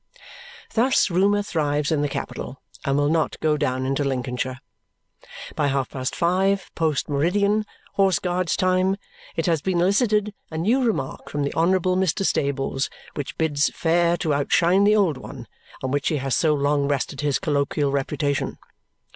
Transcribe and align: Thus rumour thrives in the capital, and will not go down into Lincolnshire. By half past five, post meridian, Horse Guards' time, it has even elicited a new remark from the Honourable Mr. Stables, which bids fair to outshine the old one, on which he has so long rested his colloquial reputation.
Thus 0.73 1.11
rumour 1.11 1.43
thrives 1.43 1.91
in 1.91 2.01
the 2.01 2.09
capital, 2.09 2.59
and 2.83 2.97
will 2.97 3.07
not 3.09 3.39
go 3.39 3.55
down 3.55 3.85
into 3.85 4.03
Lincolnshire. 4.03 4.57
By 5.55 5.67
half 5.67 5.91
past 5.91 6.15
five, 6.15 6.71
post 6.73 7.07
meridian, 7.07 7.65
Horse 7.93 8.17
Guards' 8.17 8.55
time, 8.57 8.97
it 9.35 9.45
has 9.45 9.61
even 9.63 9.79
elicited 9.79 10.33
a 10.49 10.57
new 10.57 10.83
remark 10.83 11.29
from 11.29 11.43
the 11.43 11.53
Honourable 11.53 11.95
Mr. 11.95 12.25
Stables, 12.25 12.89
which 13.13 13.37
bids 13.37 13.69
fair 13.75 14.17
to 14.17 14.33
outshine 14.33 14.85
the 14.85 14.95
old 14.95 15.17
one, 15.17 15.45
on 15.83 15.91
which 15.91 16.07
he 16.07 16.17
has 16.17 16.33
so 16.35 16.55
long 16.55 16.87
rested 16.87 17.21
his 17.21 17.37
colloquial 17.37 17.91
reputation. 17.91 18.57